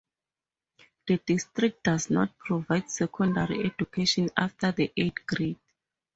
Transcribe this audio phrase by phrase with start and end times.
[1.05, 5.59] The district does not provide secondary education after the eighth grade.